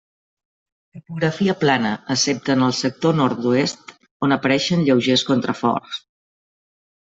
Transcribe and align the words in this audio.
Topografia 0.95 1.55
plana 1.63 1.91
excepte 2.15 2.55
en 2.59 2.65
el 2.69 2.75
sector 2.79 3.21
nord-oest, 3.21 3.95
on 4.29 4.37
apareixen 4.39 4.85
lleugers 4.91 5.29
contraforts. 5.33 6.05